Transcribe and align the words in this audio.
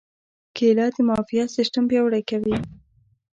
کېله 0.55 0.85
د 0.95 0.97
معافیت 1.07 1.47
سیستم 1.57 1.83
پیاوړی 1.89 2.23
کوي. 2.29 2.55